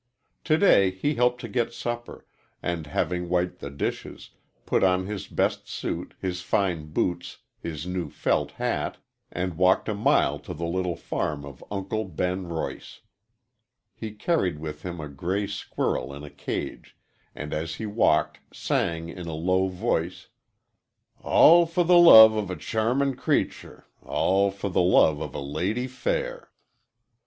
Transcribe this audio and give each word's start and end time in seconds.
To 0.45 0.57
day 0.57 0.89
he 0.89 1.13
helped 1.13 1.41
to 1.41 1.47
get 1.47 1.73
supper, 1.75 2.25
and, 2.63 2.87
having 2.87 3.29
wiped 3.29 3.59
the 3.59 3.69
dishes, 3.69 4.31
put 4.65 4.83
on 4.83 5.05
his 5.05 5.27
best 5.27 5.67
suit, 5.69 6.15
his 6.19 6.41
fine 6.41 6.87
boots, 6.91 7.37
his 7.59 7.85
new 7.85 8.09
felt 8.09 8.53
hat, 8.53 8.97
and 9.31 9.57
walked 9.59 9.87
a 9.87 9.93
mile 9.93 10.39
to 10.39 10.55
the 10.55 10.65
little 10.65 10.95
farm 10.95 11.45
of 11.45 11.63
Uncle 11.69 12.05
Ben 12.05 12.45
Roice. 12.47 13.01
He 13.93 14.09
carried 14.09 14.57
with 14.57 14.81
him 14.81 14.99
a 14.99 15.07
gray 15.07 15.45
squirrel 15.45 16.15
in 16.15 16.23
a 16.23 16.31
cage, 16.31 16.97
and, 17.35 17.53
as 17.53 17.75
he 17.75 17.85
walked, 17.85 18.39
sang 18.51 19.07
in 19.07 19.27
a 19.27 19.35
low 19.35 19.67
voice: 19.67 20.29
"All 21.21 21.67
for 21.67 21.83
the 21.83 21.99
love 21.99 22.33
of 22.33 22.49
a 22.49 22.55
charmin' 22.55 23.15
creature, 23.17 23.85
All 24.01 24.49
for 24.49 24.71
the 24.71 24.81
love 24.81 25.21
of 25.21 25.35
a 25.35 25.39
lady 25.39 25.85
fair." 25.85 26.49